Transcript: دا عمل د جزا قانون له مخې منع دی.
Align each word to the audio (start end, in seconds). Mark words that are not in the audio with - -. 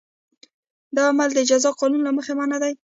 دا 0.95 1.01
عمل 1.11 1.29
د 1.35 1.39
جزا 1.49 1.71
قانون 1.79 2.01
له 2.05 2.11
مخې 2.17 2.33
منع 2.39 2.57
دی. 2.63 2.73